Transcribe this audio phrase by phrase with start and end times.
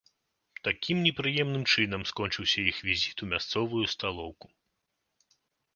[0.67, 4.47] Такім непрыемным чынам скончыўся іх візіт у мясцовую сталоўку.